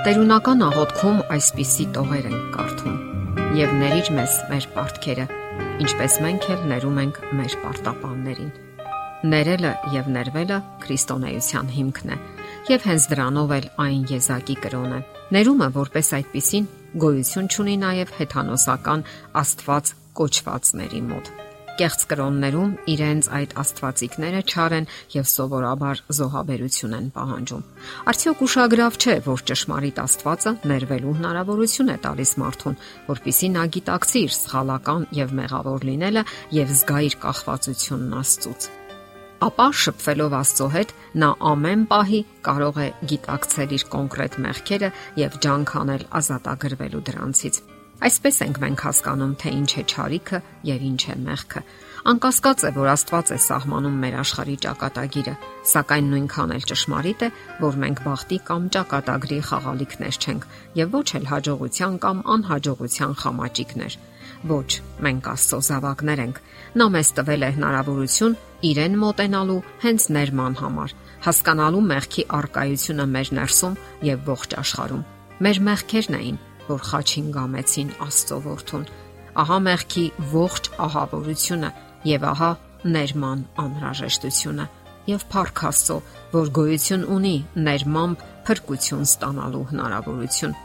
Տերունական 0.00 0.62
աղոթքում 0.64 1.18
այսպիսի 1.34 1.84
տողեր 1.92 2.26
են 2.30 2.36
կարդում. 2.54 2.94
Եվ 3.58 3.72
ներիր 3.82 4.06
մեզ 4.16 4.36
մեր 4.48 4.68
պարտքերը, 4.72 5.26
ինչպես 5.84 6.16
մենք 6.24 6.46
էլ 6.54 6.62
ներում 6.70 7.00
ենք 7.02 7.18
մեր 7.36 7.56
պարտապաններին։ 7.64 8.48
Ներելը 9.34 9.74
եւ 9.96 10.08
ներվելը 10.14 10.58
քրիստոնեության 10.86 11.68
հիմքն 11.76 12.14
է, 12.16 12.18
եւ 12.70 12.88
հենց 12.88 13.08
դրանով 13.12 13.54
էլ 13.58 13.68
այն 13.84 14.08
եզակի 14.14 14.58
կրոն 14.64 14.96
է։ 14.96 15.02
Ներումը 15.36 15.70
որպես 15.76 16.12
այդպիսին 16.22 16.72
գոյություն 17.04 17.52
ունի 17.60 17.76
նաեւ 17.84 18.16
հեթանոսական 18.22 19.06
Աստված 19.44 19.94
կոչվածների 20.16 21.04
մոտ 21.12 21.32
կեղծ 21.80 22.02
կրոններում 22.10 22.72
իրենց 22.92 23.28
այդ 23.40 23.52
աստվածիկները 23.62 24.40
չար 24.50 24.74
են 24.78 24.88
եւ 25.14 25.28
սովորաբար 25.30 26.02
զոհաբերություն 26.20 26.96
են 26.98 27.06
պահանջում։ 27.14 27.62
Արդյոք 28.12 28.42
ուշագրավ 28.46 28.98
չէ, 29.00 29.14
որ 29.30 29.44
ճշմարիտ 29.50 30.02
Աստվածը 30.04 30.52
ներվելու 30.72 31.14
հնարավորություն 31.20 31.94
է 31.94 31.96
տալիս 32.04 32.34
մարդուն, 32.44 32.76
որpիսի 33.08 33.50
նա 33.56 33.64
գիտակցի 33.80 34.24
իր 34.26 34.36
սխալական 34.40 35.08
եւ 35.20 35.34
մեղավոր 35.40 35.88
լինելը 35.90 36.26
եւ 36.60 36.76
զգա 36.76 37.00
իր 37.08 37.18
կախվածությունն 37.24 38.20
Աստծուց 38.20 38.70
ապա 39.40 39.66
շփվելով 39.80 40.34
Աստծո 40.36 40.66
հետ 40.74 40.90
նա 41.22 41.28
ամեն 41.50 41.84
պահի 41.88 42.20
կարող 42.44 42.80
է 42.84 42.88
գիտակցել 43.12 43.74
իր 43.78 43.86
կոնկրետ 43.96 44.38
մեղքերը 44.46 44.94
եւ 45.24 45.42
ջանք 45.46 45.76
անել 45.80 46.08
ազատագրվելու 46.20 47.04
դրանցից։ 47.08 47.62
Այսպես 48.00 48.36
ենք 48.46 48.58
մենք 48.62 48.82
հասկանում, 48.86 49.32
թե 49.40 49.50
ինչ 49.60 49.70
է 49.76 49.82
ճարիքը 49.92 50.38
եւ 50.64 50.84
ինչ 50.88 51.02
է 51.04 51.16
մեղքը։ 51.20 51.60
Անկասկած 52.10 52.62
է, 52.64 52.70
որ 52.72 52.88
Աստված 52.94 53.32
է 53.34 53.36
սահմանում 53.44 53.98
մեր 54.00 54.14
աշխարհի 54.22 54.54
ճակատագիրը, 54.64 55.34
սակայն 55.68 56.08
նույնքան 56.14 56.54
էլ 56.56 56.64
ճշմարիտ 56.70 57.24
է, 57.26 57.28
որ 57.60 57.78
մենք 57.84 58.00
բախտի 58.06 58.38
կամ 58.48 58.70
ճակատագրի 58.76 59.40
խաղալիքներ 59.50 60.18
չենք 60.24 60.48
եւ 60.80 60.96
ոչ 60.96 61.08
էլ 61.20 61.28
հաջողության 61.34 62.00
կամ 62.00 62.24
անհաջողության 62.40 63.14
խամաճիկներ։ 63.20 63.98
Ոչ, 64.48 64.70
մենք 65.04 65.32
Աստծո 65.36 65.58
զավակներ 65.68 66.20
ենք։ 66.24 66.44
Նա 66.80 66.86
մեզ 66.96 67.08
տվել 67.20 67.42
է 67.44 67.50
հնարավորություն 67.60 68.36
իրեն 68.70 68.94
մոտենալու 69.04 69.62
հենց 69.84 70.06
ներման 70.16 70.54
համար, 70.64 70.94
հասկանալու 71.28 71.88
մեղքի 71.90 72.24
արկայությունը 72.40 73.06
մեր 73.20 73.32
ներսում 73.40 73.80
եւ 74.08 74.30
ողջ 74.30 74.56
աշխարհում։ 74.64 75.08
Մեր 75.44 75.60
մեղքերն 75.68 76.16
էին 76.20 76.38
որ 76.70 76.82
խաչին 76.90 77.30
գամեցին 77.34 77.92
Աստծո 78.06 78.38
որդուն։ 78.46 78.84
Ահա 79.40 79.58
մեղքի 79.66 80.04
ողջ 80.32 80.70
ահավորությունը 80.86 81.70
եւ 82.10 82.26
ահա 82.30 82.50
ներման 82.94 83.44
անհրաժեշտությունը 83.60 84.66
եւ 85.10 85.24
Փառք 85.32 85.62
Աստծո, 85.70 85.96
որ 86.34 86.50
գոյություն 86.56 87.06
ունի 87.14 87.36
ներմամբ 87.68 88.24
փրկություն 88.48 89.06
ստանալու 89.06 89.62
հնարավորություն։ 89.70 90.58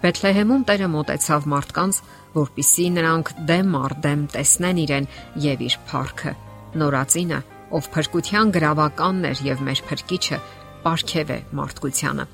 Բեթլեհեմում 0.00 0.66
Տերը 0.68 0.88
մտեցավ 0.94 1.46
մարդկանց, 1.52 2.00
որpիսի 2.36 2.86
նրանք 2.96 3.32
դեմ 3.50 3.74
առ 3.80 3.94
դեմ 4.06 4.26
տեսնեն 4.34 4.82
իրեն 4.84 5.08
եւ 5.44 5.64
իր 5.68 5.78
Փառքը։ 5.90 6.34
Նորածինը, 6.80 7.40
ով 7.76 7.90
փրկության 7.94 8.52
գրավականն 8.56 9.30
էր 9.30 9.44
եւ 9.50 9.64
մեր 9.68 9.84
փրկիչը, 9.90 10.42
ապարգև 10.80 11.34
է 11.36 11.40
մարդկությանը 11.60 12.30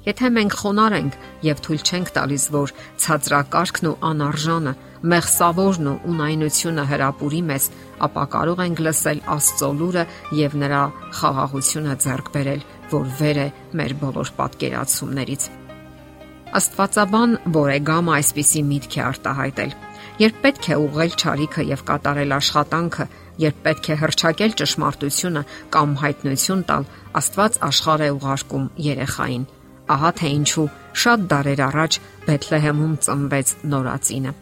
Եթե 0.00 0.28
մենք 0.32 0.54
խոնար 0.56 0.94
ենք 0.96 1.16
եւ 1.44 1.58
թույլ 1.64 1.82
չենք 1.84 2.10
տալիս, 2.16 2.44
որ 2.54 2.70
ցածրակարգն 3.04 3.88
ու 3.90 3.98
անարժանը, 4.10 4.72
մեղսավորն 5.12 5.90
ու 5.90 5.98
ունայնությունը 6.12 6.84
հրապուրի 6.88 7.40
մեզ, 7.50 7.66
ապա 8.06 8.24
կարող 8.34 8.62
ենք 8.64 8.80
լսել 8.86 9.20
Աստծո 9.34 9.68
լուրը 9.80 10.04
եւ 10.40 10.56
նրա 10.62 10.80
խաղաղությունը 11.20 11.98
ձեռք 12.04 12.32
բերել, 12.36 12.64
որ 12.94 13.12
վեր 13.20 13.42
է 13.44 13.46
մեր 13.76 13.94
բոլոր 14.00 14.32
պատկերացումներից։ 14.40 15.46
Աստվածաբան 16.60 17.36
Բորեգամը 17.54 18.16
այսպիսի 18.16 18.64
միտք 18.72 18.96
է 18.96 19.04
արտահայտել. 19.10 19.78
Երբ 20.20 20.40
պետք 20.44 20.64
է 20.70 20.80
ուղղել 20.80 21.14
ճարիքը 21.20 21.62
եւ 21.70 21.84
կատարել 21.92 22.36
աշխատանքը, 22.40 23.06
երբ 23.44 23.62
պետք 23.68 23.86
է 23.94 24.00
հրճակել 24.00 24.58
ճշմարտությունը 24.64 25.46
կամ 25.76 25.94
հայտնություն 26.02 26.66
տալ, 26.72 26.90
Աստված 27.20 27.62
աշխարհ 27.70 28.04
է 28.08 28.12
ուղարկում 28.16 28.68
երեխային 28.90 29.48
Ահա 29.90 30.10
թե 30.20 30.28
ինչու 30.40 30.68
շատ 31.02 31.24
դարեր 31.30 31.60
առաջ 31.66 31.98
Բեթլեհեմում 32.26 32.94
ծնվեց 33.06 33.48
նորածինը։ 33.72 34.32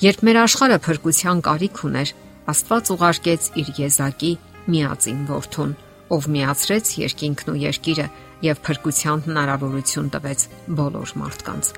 Երբ 0.00 0.24
մեր 0.26 0.38
աշխարհը 0.40 0.78
փրկության 0.86 1.40
կարիք 1.46 1.80
ուներ, 1.90 2.12
Աստված 2.50 2.90
ուղարկեց 2.94 3.48
իր 3.60 3.68
եզակի 3.78 4.30
միածին 4.70 5.20
որդուն, 5.28 5.74
ով 6.10 6.26
միացրեց 6.34 6.92
երկինքն 7.00 7.50
ու 7.52 7.60
երկիրը 7.60 8.06
եւ 8.46 8.62
փրկության 8.66 9.22
հնարավորություն 9.28 10.08
տվեց 10.14 10.44
բոլոր 10.80 11.12
մարդկանց։ 11.20 11.70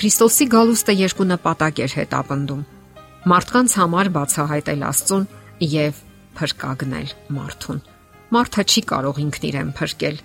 Քրիստոսի 0.00 0.46
գալուստը 0.54 0.94
երկու 1.00 1.28
նպատակ 1.30 1.80
էր 1.84 1.94
հետապնդում. 2.00 2.62
մարդկանց 3.30 3.70
համար 3.80 4.10
բացահայտել 4.16 4.84
Աստծուն 4.90 5.24
եւ 5.70 6.02
փրկագնել 6.40 7.08
մարդուն։ 7.36 7.80
Մարդը 8.30 8.62
չի 8.70 8.82
կարող 8.90 9.16
ինքն 9.24 9.46
իրեն 9.50 9.72
փրկել, 9.80 10.16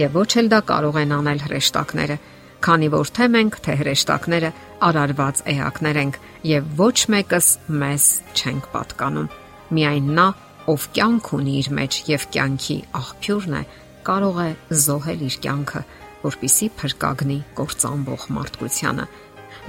եւ 0.00 0.16
ոչ 0.20 0.30
էլ 0.40 0.48
դա 0.50 0.60
կարող 0.70 0.98
են 1.00 1.14
անել 1.16 1.42
հրեշտակները, 1.46 2.16
քանի 2.64 2.88
որ 2.92 3.10
թե 3.16 3.26
մենք, 3.34 3.58
թե 3.64 3.74
հրեշտակները 3.80 4.50
արարված 4.88 5.42
էակներ 5.52 6.00
ենք 6.00 6.18
եւ 6.50 6.66
ոչ 6.80 6.96
մեկս 7.14 7.48
մեզ 7.80 8.06
չենք 8.36 8.68
պատկանում։ 8.74 9.30
Միայն 9.76 10.10
նա, 10.18 10.26
ով 10.70 10.86
կյանք 10.96 11.30
ունի 11.36 11.54
իր 11.60 11.68
մեջ 11.78 11.98
եւ 12.10 12.26
կյանքի 12.34 12.76
աղբյուրն 13.00 13.56
է, 13.60 13.62
կարող 14.10 14.40
է 14.44 14.50
զոհել 14.84 15.24
իր 15.28 15.36
կյանքը, 15.44 15.82
որpիսի 16.20 16.68
փրկագնի 16.80 17.38
կործանվող 17.60 18.26
մարդկությանը։ 18.36 19.06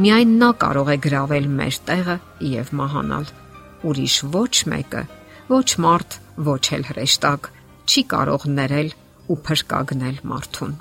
Միայն 0.02 0.36
նա 0.42 0.50
կարող 0.62 0.92
է 0.92 0.98
գravel 1.06 1.48
մեր 1.62 1.80
տեղը 1.88 2.18
եւ 2.52 2.72
մահանալ։ 2.80 3.32
Ուրիշ 3.92 4.16
ոչ 4.36 4.54
մեկը, 4.72 5.04
ոչ 5.52 5.70
մարդ, 5.86 6.18
ոչ 6.48 6.64
էլ 6.78 6.86
հրեշտակ 6.92 7.50
չի 7.92 8.04
կարող 8.14 8.48
ներել 8.56 8.92
ու 9.32 9.38
փրկագնել 9.48 10.18
մարդուն։ 10.32 10.74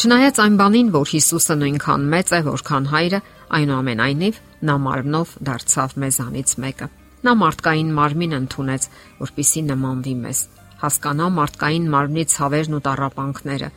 Չնայած 0.00 0.38
այն 0.40 0.54
բանին, 0.60 0.90
որ 0.94 1.10
Հիսուսը 1.10 1.54
նույնքան 1.60 2.04
մեծ 2.14 2.30
է, 2.30 2.40
որքան 2.46 2.84
հայրը, 2.90 3.20
այնուամենայնիվ 3.58 4.38
նա 4.70 4.76
մարմնով 4.86 5.34
դարձավ 5.48 5.96
մեզանից 6.04 6.54
մեկը։ 6.64 6.86
Նա 7.20 7.32
մարդկային 7.40 7.90
մարմին 7.98 8.36
ընդունեց, 8.38 8.86
որpիսի 9.20 9.62
նմանվի 9.66 10.14
մեզ, 10.24 10.38
հասկանա 10.80 11.26
մարդկային 11.36 11.90
մարմնի 11.92 12.24
ցավերն 12.32 12.76
ու 12.78 12.82
տարապանքները, 12.86 13.68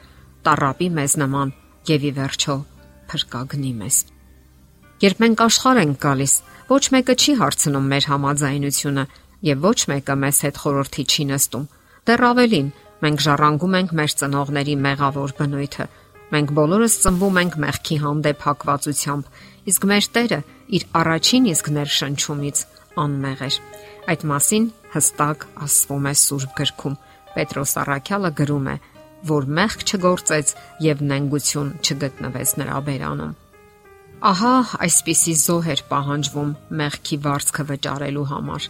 տարապի 0.48 0.88
մեզ 1.00 1.16
նման 1.24 1.54
եւ 1.90 2.08
ի 2.08 2.12
վերջո 2.20 2.56
փրկագնի 3.12 3.74
մեզ։ 3.84 3.98
Երբ 5.04 5.22
մենք 5.24 5.44
աշխարհ 5.44 5.80
ենք 5.84 5.98
գալիս, 6.04 6.34
ոչ 6.70 6.84
մեկը 6.96 7.14
չի 7.20 7.34
հարցնում 7.42 7.88
մեր 7.92 8.06
համաձայնությունը 8.14 9.04
եւ 9.44 9.66
ոչ 9.68 9.80
մեկը 9.92 10.16
մեզ 10.24 10.38
հետ 10.48 10.60
խորհրդի 10.64 11.04
չի 11.12 11.24
նստում։ 11.34 11.66
Դեռ 12.08 12.24
ավելին, 12.30 12.70
Մենք 13.04 13.24
ժառանգում 13.24 13.74
ենք 13.80 13.92
մեր 14.00 14.14
ծնողների 14.20 14.74
մեղավոր 14.80 15.32
բնույթը։ 15.40 15.86
Մենք 16.34 16.52
բոլորս 16.58 16.94
ծնվում 17.04 17.40
ենք 17.42 17.56
մեղքի 17.64 17.98
հանդեպ 18.04 18.46
հակվածությամբ, 18.48 19.26
իսկ 19.74 19.88
մեր 19.92 20.08
Տերը 20.16 20.40
իր 20.78 20.86
առաջին 21.02 21.50
իսկ 21.52 21.70
ներշնչումից 21.78 22.62
անմեղ 23.04 23.44
էր։ 23.48 23.58
Այդ 24.14 24.26
մասին 24.32 24.66
հստակ 24.94 25.46
ասվում 25.68 26.08
է 26.08 26.14
Սուրբ 26.24 26.56
գրքում։ 26.64 26.98
Պետրոս 27.34 27.76
Արաքյալը 27.84 28.32
գրում 28.40 28.68
է, 28.72 28.76
որ 29.34 29.48
մեղք 29.60 29.86
չգործեց 29.90 30.56
եւ 30.88 31.06
նենգություն 31.12 31.70
չգտնվեց 31.84 32.56
նրա 32.64 32.80
բերանում։ 32.88 33.38
Ահա 34.24 34.56
այսպիսի 34.88 35.34
զոհ 35.44 35.66
էր 35.74 35.82
պահանջվում 35.92 36.52
մեղքի 36.80 37.18
վարձքը 37.28 37.64
վճարելու 37.74 38.28
համար, 38.32 38.68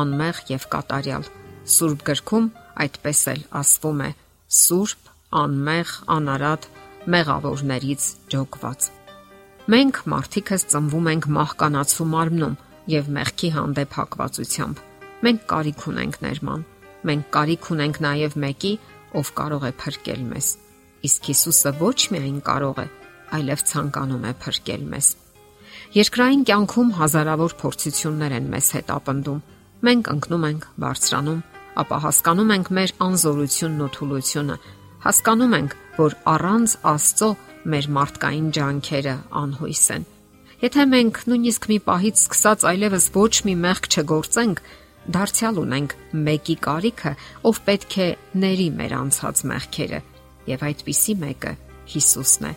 անմեղ 0.00 0.40
եւ 0.56 0.70
կատարյալ։ 0.74 1.28
Սուրբ 1.76 2.00
գրքում 2.10 2.48
այդպես 2.84 3.20
էլ 3.32 3.42
ասվում 3.60 4.02
է. 4.06 4.10
Սուրբ, 4.56 5.10
անմեղ, 5.40 5.92
անարատ 6.16 6.68
մեղավորներից 7.16 8.06
ջոկված։ 8.34 8.88
Մենք 9.66 10.00
մարդիկս 10.12 10.64
ծնվում 10.72 11.08
ենք 11.12 11.28
մահկանացու 11.36 12.06
մարմնում 12.12 12.56
եւ 12.92 13.08
մեղքի 13.16 13.50
հանդեպ 13.56 13.96
հակվածությամբ։ 13.98 14.82
Մենք 15.26 15.46
կարիք 15.50 15.84
ունենք 15.90 16.18
ներման։ 16.26 16.64
Մենք 17.06 17.26
կարիք 17.36 17.68
ունենք 17.74 18.00
նաեւ 18.06 18.36
մեկի, 18.46 18.72
ով 19.16 19.32
կարող 19.40 19.66
է 19.66 19.72
փրկել 19.82 20.22
մեզ։ 20.30 20.48
Իսկ 21.06 21.28
Հիսուսը 21.30 21.72
ոչ 21.80 21.98
միայն 22.14 22.38
կարող 22.46 22.80
է, 22.82 22.86
այլև 23.36 23.64
ցանկանում 23.70 24.26
է 24.26 24.32
փրկել 24.42 24.86
մեզ։ 24.94 25.08
Երկրային 25.96 26.42
կյանքում 26.46 26.90
հազարավոր 27.00 27.52
փորձություններ 27.62 28.32
են 28.36 28.48
մեզ 28.54 28.70
հետ 28.76 28.90
ապնդում։ 28.96 29.44
Մենք 29.86 30.10
ընկնում 30.14 30.46
ենք, 30.46 30.66
բարձրանում, 30.82 31.40
ապա 31.82 31.96
հասկանում 32.06 32.52
ենք 32.56 32.68
մեր 32.76 32.92
անզորությունն 33.06 33.84
ու 33.86 33.90
թուլությունը, 33.96 34.56
հասկանում 35.06 35.54
ենք, 35.56 35.76
որ 35.96 36.16
առանց 36.32 36.74
Աստծո 36.92 37.30
մեր 37.72 37.88
մարդկային 37.96 38.48
ջանքերը 38.56 39.14
անհույս 39.42 39.84
են։ 39.96 40.06
Եթե 40.56 40.84
մենք 40.92 41.20
նույնիսկ 41.30 41.68
մի 41.70 41.78
պահից 41.86 42.20
սկսած 42.22 42.66
այլևս 42.70 43.06
ոչ 43.16 43.32
մի 43.46 43.54
մեղք 43.66 43.88
չգործենք, 43.92 44.62
դարձյալ 45.16 45.60
ունենք 45.62 45.96
մեկի 46.26 46.56
կարիքը, 46.66 47.12
ով 47.46 47.60
պետք 47.66 47.96
է 48.06 48.08
ների 48.42 48.68
մեր 48.80 48.94
անցած 48.96 49.42
մեղքերը, 49.52 50.00
եւ 50.50 50.64
այդպիսի 50.70 51.14
մեկը 51.22 51.52
Հիսուսն 51.86 52.48
է։ 52.50 52.52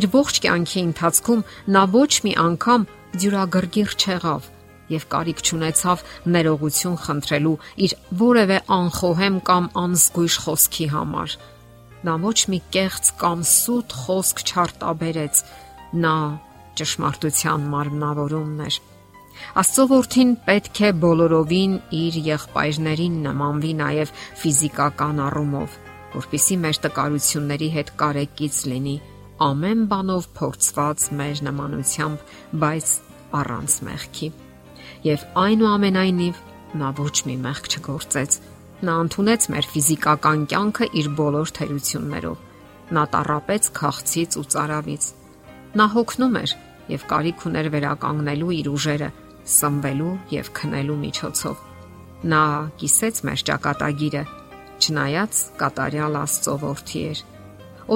Իր 0.00 0.08
ողջ 0.16 0.38
կյանքի 0.46 0.80
ընթացքում 0.86 1.44
նա 1.76 1.82
ոչ 1.92 2.12
մի 2.24 2.32
անգամ 2.46 2.86
դյուրագրգիռ 3.20 3.96
չեղավ 4.00 4.48
եւ 4.92 5.06
կարիք 5.12 5.42
չունեցավ 5.46 6.02
ներողություն 6.34 6.96
խնդրելու 7.04 7.54
իր 7.86 7.94
որևէ 8.22 8.58
անխոհեմ 8.76 9.38
կամ 9.50 9.68
անզգույշ 9.82 10.36
խոսքի 10.46 10.88
համար։ 10.94 11.36
Նա 12.06 12.14
ոչ 12.26 12.38
մի 12.52 12.60
կեղծ 12.76 13.10
կամ 13.22 13.46
սուտ 13.52 13.96
խոսք 14.02 14.44
չարտաբերեց։ 14.46 15.42
Նա 16.04 16.16
ճշմարտության 16.76 17.66
մարմնավորումն 17.72 18.62
էր։ 18.66 18.78
Աստծո 19.60 19.84
որդին 19.90 20.30
պետք 20.46 20.78
է 20.86 20.92
բոլորովին 21.02 21.74
իր 21.96 22.14
եղբայրներին 22.26 23.18
նմանվի 23.26 23.72
նաև 23.80 24.14
ֆիզիկական 24.42 25.20
առումով, 25.26 25.76
որpիսի 26.16 26.56
մեր 26.62 26.80
տկարությունների 26.86 27.68
հետ 27.76 27.92
կարեկից 28.00 28.62
լինի 28.72 28.96
ամեն 29.36 29.84
բանով 29.90 30.26
փորձված 30.38 31.06
մեր 31.18 31.44
նմանությամբ, 31.50 32.24
բայց 32.62 32.92
առանց 33.36 33.78
մեղքի։ 33.90 34.32
Եվ 35.06 35.24
այնուամենայնիվ 35.42 36.40
նա 36.80 36.90
ոչ 37.00 37.16
մի 37.26 37.36
մեղք 37.46 37.68
չգործեց։ 37.72 38.38
Նա 38.86 38.94
ընդունեց 39.06 39.46
մեր 39.52 39.68
ֆիզիկական 39.72 40.42
կյանքը 40.52 40.88
իր 41.00 41.06
բոլոր 41.20 41.52
թերություններով։ 41.56 42.42
Նա 42.96 43.04
տարապեց 43.14 43.70
քաղցից 43.76 44.36
ու 44.40 44.44
цаրավից։ 44.54 45.06
Նա 45.76 45.86
հոգնում 45.94 46.36
էր 46.42 46.52
եւ 46.92 47.06
կարիք 47.10 47.46
ուներ 47.48 47.68
վերականգնելու 47.74 48.52
իր 48.56 48.68
ուժերը, 48.76 49.08
սնվելու 49.56 50.12
եւ 50.36 50.52
քնելու 50.58 50.98
միջոցով։ 51.06 51.64
Նա 52.26 52.44
կիսեց 52.80 53.18
մեր 53.26 53.42
ճակատագիրը, 53.50 54.22
չնայած 54.76 55.42
կատարյալ 55.60 56.20
Աստծո 56.22 56.54
որդի 56.62 57.02
էր։ 57.10 57.20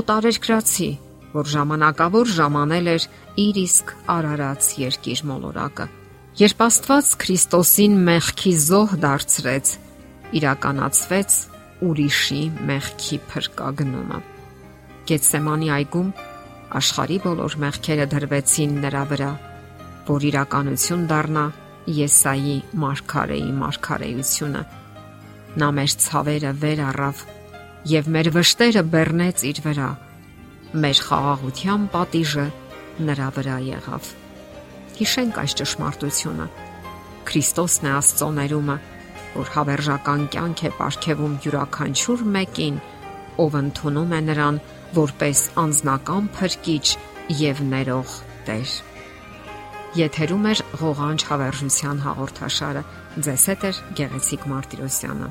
Օտարերկրացի, 0.00 0.90
որ 1.34 1.50
ժամանակավոր 1.54 2.34
ժամանել 2.40 2.92
էր 2.94 3.08
իր 3.46 3.64
իսկ 3.64 3.96
արարած 4.16 4.70
երկիր 4.80 5.24
մոլորակը։ 5.30 5.86
Երբ 6.38 6.60
Աստված 6.62 7.08
Քրիստոսին 7.18 7.94
մեղքի 8.06 8.50
զոհ 8.62 8.92
դարձրեց, 9.02 9.70
իրականացվեց 10.38 11.38
ուրիշի 11.82 12.42
մեղքի 12.68 13.18
փրկագնումը։ 13.32 14.18
Գեցսեմանի 15.10 15.72
այգում 15.76 16.12
աշխարի 16.80 17.18
բոլոր 17.24 17.56
մեղքերը 17.64 18.06
դրվեցին 18.14 18.78
նրա 18.84 19.02
վրա, 19.10 19.32
որ 20.10 20.28
իրականություն 20.30 21.04
դառնա 21.10 21.44
Եսայի 21.98 22.56
մարգարեի 22.78 23.50
մարգարեությունը։ 23.58 24.64
Նա 25.58 25.68
մեր 25.80 25.98
ցավերը 26.06 26.54
վեր 26.62 26.86
առավ 26.92 27.26
եւ 27.90 28.14
մեր 28.14 28.32
վշտերը 28.38 28.86
բեռնեց 28.94 29.46
իր 29.50 29.62
վրա 29.66 29.90
մեր 30.86 31.04
խաղաղության 31.10 31.92
պատիժը 31.96 32.50
նրա 33.10 33.30
վրա 33.34 33.62
եղավ։ 33.74 34.19
Հիշենք 35.00 35.38
այս 35.40 35.54
ճշմարտությունը։ 35.56 36.46
Քրիստոսն 37.30 37.86
է 37.88 37.92
Աստծո 37.96 38.26
ներումը, 38.36 38.76
որ 39.32 39.52
հավերժական 39.54 40.26
կյանք 40.34 40.60
է 40.60 40.70
ապարգևում 40.70 41.38
յուրաքանչյուր 41.46 42.24
մեկին, 42.36 42.80
ով 43.40 43.56
ընդունում 43.60 44.12
է 44.12 44.20
նրան 44.28 44.60
որպես 45.00 45.44
անznական 45.64 46.30
փրկիչ 46.36 46.86
եւ 47.40 47.62
ներող 47.72 48.16
Տեր։ 48.50 48.74
Եթերում 50.00 50.50
է 50.50 50.56
ղողանջ 50.84 51.28
հավերժության 51.30 52.02
հաղորդաշարը։ 52.04 52.82
Ձեզ 53.26 53.46
հետ 53.50 53.64
է 53.70 53.72
Գեղեցիկ 54.00 54.50
Մարտիրոսյանը։ 54.52 55.30